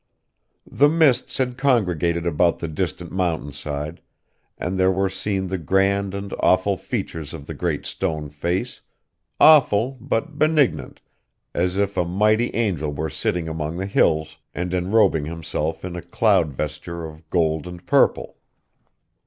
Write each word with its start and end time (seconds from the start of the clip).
The 0.65 0.89
mists 0.89 1.37
had 1.37 1.59
congregated 1.59 2.25
about 2.25 2.57
the 2.57 2.67
distant 2.67 3.11
mountainside, 3.11 4.01
and 4.57 4.75
there 4.75 4.89
were 4.91 5.11
seen 5.11 5.45
the 5.45 5.59
grand 5.59 6.15
and 6.15 6.33
awful 6.39 6.75
features 6.75 7.35
of 7.35 7.45
the 7.45 7.53
Great 7.53 7.85
Stone 7.85 8.29
Face, 8.31 8.81
awful 9.39 9.99
but 10.01 10.39
benignant, 10.39 11.01
as 11.53 11.77
if 11.77 11.97
a 11.97 12.03
mighty 12.03 12.49
angel 12.55 12.91
were 12.91 13.11
sitting 13.11 13.47
among 13.47 13.77
the 13.77 13.85
hills, 13.85 14.37
and 14.55 14.73
enrobing 14.73 15.25
himself 15.25 15.85
in 15.85 15.95
a 15.95 16.01
cloud 16.01 16.51
vesture 16.51 17.05
of 17.05 17.29
gold 17.29 17.67
and 17.67 17.85
purple. 17.85 18.37